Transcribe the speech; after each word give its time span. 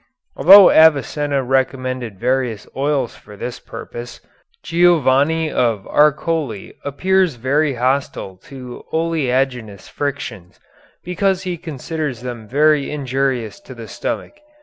Although 0.35 0.71
Avicenna 0.71 1.43
recommended 1.43 2.19
various 2.19 2.65
oils 2.75 3.15
for 3.15 3.37
this 3.37 3.59
purpose, 3.59 4.19
Giovanni 4.63 5.51
of 5.51 5.85
Arcoli 5.87 6.73
appears 6.83 7.35
very 7.35 7.75
hostile 7.75 8.37
to 8.45 8.83
oleaginous 8.91 9.87
frictions, 9.87 10.59
because 11.03 11.43
he 11.43 11.55
considers 11.55 12.21
them 12.21 12.47
very 12.47 12.89
injurious 12.89 13.59
to 13.59 13.75
the 13.75 13.87
stomach. 13.87 14.33